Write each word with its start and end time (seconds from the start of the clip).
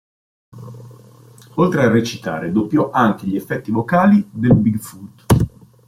Oltre 1.57 1.83
a 1.83 1.87
recitare, 1.87 2.51
doppiò 2.51 2.89
anche 2.89 3.27
gli 3.27 3.35
effetti 3.35 3.69
vocali 3.69 4.27
del 4.33 4.55
Bigfoot. 4.55 5.25